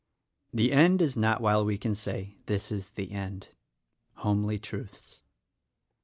[0.51, 3.49] "The end is not while we can say, 'This is the end.'
[4.23, 5.21] "—Homely Truths.